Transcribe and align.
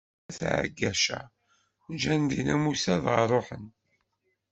At 0.29 0.41
Ɛaggaca 0.51 1.19
ǧǧan 1.93 2.21
dinna 2.31 2.55
Musa 2.63 2.93
dɣa 3.03 3.23
ṛuḥen. 3.31 3.65